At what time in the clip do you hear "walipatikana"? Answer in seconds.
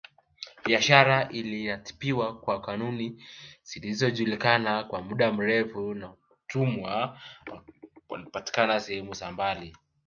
8.09-8.79